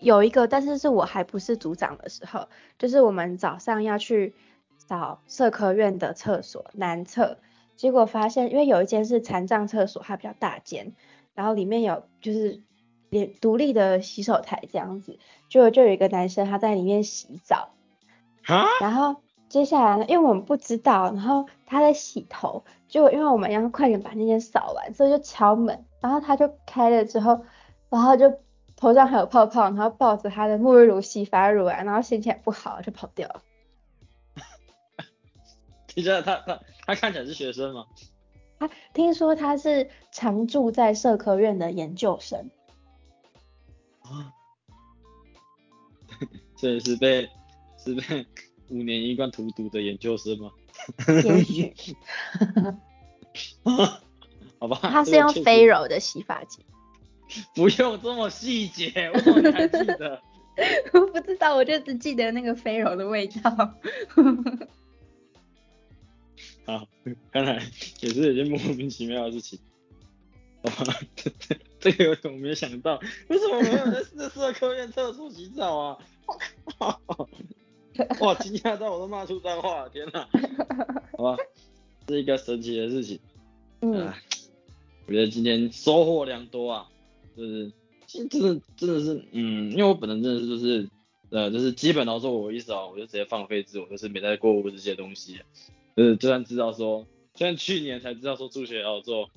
[0.00, 4.34] 有一个，但是是我还不是组长的时候，就是我们早上要去
[4.86, 7.36] 找社科院的厕所男厕，
[7.76, 10.94] 结果发现，因为有一间是残障厕所，它比较大间，
[11.34, 12.62] 然后里面有就是
[13.10, 15.18] 连独立的洗手台这样子，
[15.50, 17.74] 就就有一个男生他在里面洗澡，
[18.80, 19.16] 然后
[19.48, 25.84] 接下来呢，因为我们不知道，然后他在洗头，结果因为我们要快点把那间扫完，所以就敲门。
[26.00, 27.44] 然后他就开了之后，
[27.88, 28.40] 然后就
[28.76, 33.42] 头上还有泡泡，然后抱着他的沐浴乳、洗发乳啊，然后心情不好就跑掉了。
[35.96, 37.86] 你知道他他他看起来是学生吗？
[38.60, 42.50] 他听说他是常住在社科院的研究生。
[44.02, 44.32] 啊，
[46.56, 47.28] 所以是被
[47.76, 48.26] 是被
[48.68, 50.50] 五年一贯荼毒的研究生吗？
[51.48, 51.96] 也许，
[54.58, 56.64] 好吧，他是用飞柔的洗发精。
[57.54, 60.20] 不用这么细节，为什么你还记得？
[60.92, 63.74] 我不知道，我就只记得那个飞柔的味道。
[66.64, 66.88] 好，
[67.30, 67.62] 看来
[68.00, 69.58] 也是有些莫名其妙的事情。
[70.62, 70.72] 哇，
[71.78, 72.98] 这个有点我没想到，
[73.28, 75.98] 为什么没有在在社科院厕所洗澡啊？
[78.20, 80.28] 哇，惊讶到我都骂出脏话，天哪！
[81.16, 81.36] 好吧，
[82.08, 83.18] 是一个神奇的事情。
[83.80, 84.12] 嗯，
[85.06, 86.88] 我觉得今天收获良多啊。
[87.36, 87.72] 就是，
[88.06, 90.88] 真的真的是，嗯，因为我本人真的是就是，
[91.30, 95.40] 呃，就是基本劳作我意思啊，我就直接放飞自我，就是没在过问这些东西。
[95.96, 99.30] 就是就算知道说，虽然去年才知道说助学劳作、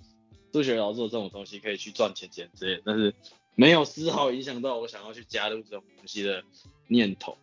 [0.52, 3.14] 助学劳作这种东西可以去赚钱钱之类，但是
[3.56, 6.44] 没有丝毫影响到我想要去加入这种东西的
[6.88, 7.38] 念头。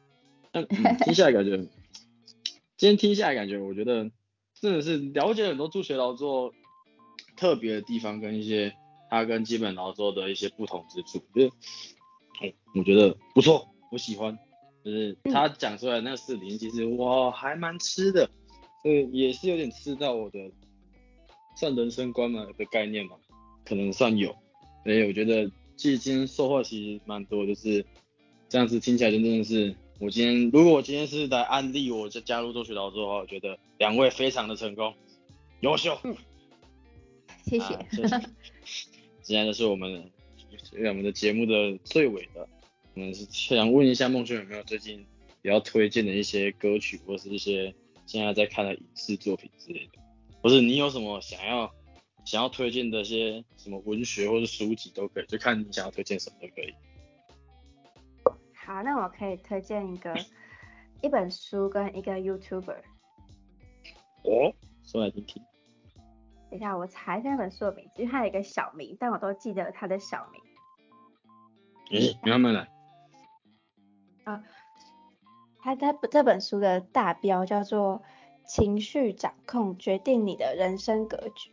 [0.52, 1.56] 但听下来感觉，
[2.76, 4.10] 今天听下来感觉，我觉得
[4.60, 6.52] 真的是了解很多助学劳作
[7.36, 8.74] 特别的地方跟一些。
[9.10, 11.50] 它跟基本劳作的一些不同之处，就是，
[12.74, 14.38] 我觉得不错，我喜欢，
[14.84, 18.28] 就是他讲出来那个视频，其实我还蛮吃的，
[18.84, 20.38] 呃，也是有点吃到我的
[21.56, 23.16] 算人生观嘛的概念嘛，
[23.64, 24.36] 可能算有，
[24.84, 27.82] 所以我觉得其实今天收获其实蛮多，就是
[28.50, 34.94] 这样子听起来就真的是，我今天如果我今天是来安利我就加入做学导师的话，我觉得两位非常的成功，
[35.60, 35.98] 优秀，
[37.44, 37.78] 谢谢。
[39.22, 40.10] 现在就是我们
[40.72, 42.48] 我们的节目的最尾的，
[42.94, 45.04] 我们是想问一下梦轩有没有最近
[45.42, 47.74] 比较推荐的一些歌曲，或是一些
[48.06, 50.00] 现在在看的影视作品之类的，
[50.40, 51.74] 或是你有什么想要
[52.24, 56.72] 想要推荐的一些什么文学或者书籍都可以，就看你想要推荐什么都可以。
[58.68, 60.14] 好，那我可以推荐一个
[61.00, 62.76] 一本书跟一个 YouTuber。
[64.24, 64.54] 哦，
[64.84, 65.42] 说来听听。
[66.50, 71.98] 等一下，我查一下那本书的名字，因为它有一个小名，但我都记得它的小名。
[71.98, 72.68] 诶，慢慢来。
[74.24, 74.44] 啊，
[75.60, 78.02] 它它这本书的大标叫做
[78.46, 81.50] 《情绪掌控决定你的人生格局》，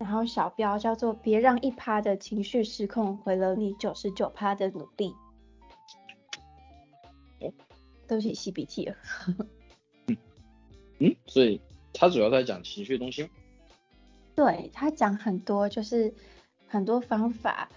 [0.00, 5.12] 然后小标叫做《别让一趴的情绪失控毁了你九十九趴的努力》。
[8.06, 8.96] 对不起，吸鼻涕了。
[10.98, 11.60] 嗯，所以
[11.92, 13.28] 他主要在讲情绪的东西？
[14.34, 16.12] 对他讲很多，就是
[16.66, 17.68] 很多方法。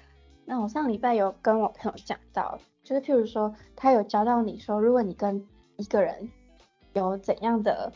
[0.45, 5.45] 那我上礼拜有跟我朋友讲到，就是譬如说，他有教到你说，如果你跟
[5.77, 6.29] 一个人
[6.93, 7.91] 有怎样的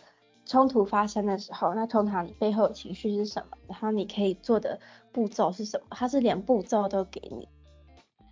[0.46, 3.58] 冲突发生的时候，那通常你背后的情绪是什么？
[3.68, 4.80] 然后你可以做的
[5.12, 5.88] 步骤是什么？
[5.92, 7.50] 他是连步骤都给你，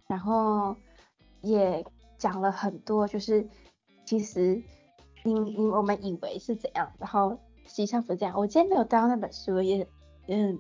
[0.08, 0.76] 然后
[1.42, 1.86] 也
[2.26, 3.48] 讲了很多，就是
[4.04, 4.60] 其实
[5.24, 8.36] 你你我们以为是怎样，然后实际上不是这样。
[8.36, 9.88] 我今天没有带到那本书，也。
[10.28, 10.58] 嗯，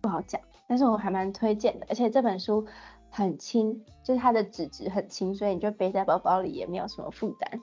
[0.00, 2.66] 不好讲，但是我还蛮推荐的，而且这本书
[3.10, 7.60] 很轻，就是它的纸质很轻，所以你就背在包包里也没有什么负担。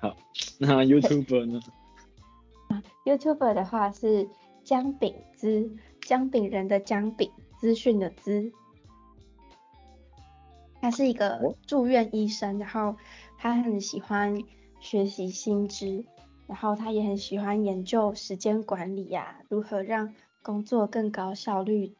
[0.00, 0.16] 好，
[0.58, 1.60] 那 YouTuber 呢？
[2.68, 4.26] 啊，YouTuber 的话是
[4.62, 5.70] 姜饼资，
[6.00, 7.30] 姜饼人的姜饼，
[7.60, 8.50] 资讯的资。
[10.84, 12.98] 他是一个住院医生，然后
[13.38, 14.42] 他很喜欢
[14.80, 16.04] 学习新知。
[16.46, 21.94] 然后他也很喜欢研究时间管理呀，如何让工作更高效率，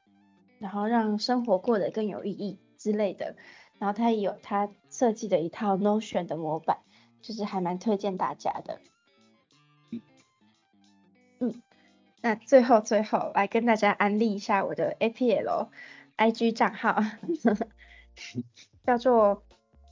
[0.58, 3.36] 然后让生活过得更有意义之类的。
[3.78, 6.80] 然后他也有他设计的一套 Notion 的模板，
[7.22, 8.80] 就是还蛮推荐大家的。
[11.38, 11.62] 嗯，
[12.20, 15.70] 那最后最后来跟大家安利一下我的 APL
[16.18, 17.00] IG 账号，
[18.84, 19.42] 叫做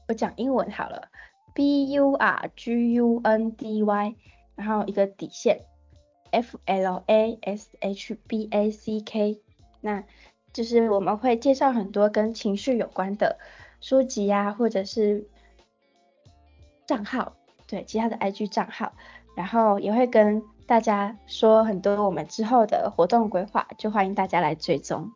[0.09, 1.09] 我讲英文好了
[1.55, 4.15] ，B U R G U N D Y。
[4.55, 5.63] 然后一个底线
[6.31, 9.41] ，F L A S H B A C K，
[9.81, 10.05] 那
[10.53, 13.39] 就是我们会介绍很多跟情绪有关的
[13.81, 15.27] 书籍呀，或者是
[16.87, 17.33] 账号，
[17.67, 18.93] 对，其他的 IG 账号，
[19.35, 25.11] 然后也会跟大家说很多我们之后的活动规划，就欢迎大家来追踪。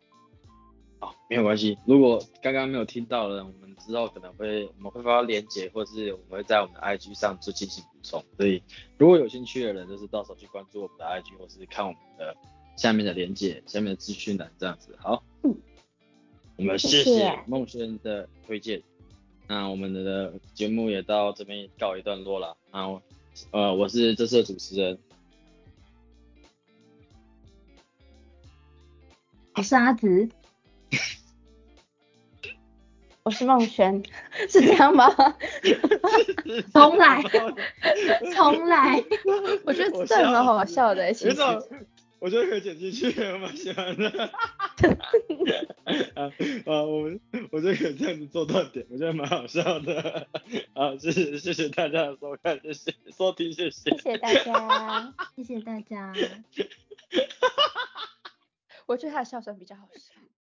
[0.99, 1.77] 好，没有关系。
[1.85, 8.23] 如果刚刚没有听到的，我们之后可能会我们会发链接，或是我们会在我们的 IG 上做进行补充。
[8.35, 8.61] 所以
[8.97, 12.35] 如果有兴趣的人，就是到时候去关注我们的 IG，或是看我们的
[12.75, 14.97] 下面的链接、下面的资讯栏这样子。
[14.99, 15.55] 好，嗯，
[16.57, 18.81] 我们谢谢孟轩的推荐。
[19.47, 22.57] 那我们的节目也到这边告一段落了。
[22.71, 23.01] 然后，
[23.51, 24.99] 呃，我是这次的主持人，
[29.55, 30.27] 我是阿紫。
[33.23, 34.03] 我是梦璇，
[34.49, 35.07] 是这样吗？
[36.73, 37.21] 重来，
[38.33, 39.03] 重来。
[39.65, 41.37] 我觉得这蛮好笑的，其实。
[42.19, 44.09] 我觉得可以剪进去，我蛮喜欢的。
[46.15, 46.33] 啊
[46.65, 47.21] 啊，我们
[47.51, 50.27] 我觉得可以这样子做到点，我觉得蛮好笑的。
[50.73, 53.91] 啊，谢谢谢谢大家的收看，谢谢收听，谢谢。
[53.91, 56.11] 谢谢大家，谢谢大家。
[58.87, 60.15] 我觉得他的笑声比较好笑。